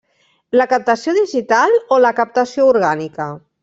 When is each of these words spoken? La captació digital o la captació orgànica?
La 0.59 0.65
captació 0.71 1.15
digital 1.19 1.79
o 1.99 2.03
la 2.07 2.15
captació 2.23 2.71
orgànica? 2.75 3.35